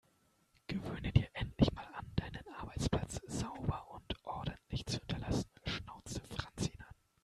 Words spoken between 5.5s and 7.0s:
schnauzte Franz ihn an.